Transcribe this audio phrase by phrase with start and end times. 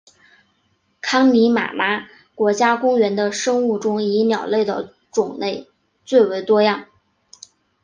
[0.99, 5.69] 康尼玛拉国家公园的生物中以鸟类的种类
[6.03, 6.87] 最为多样。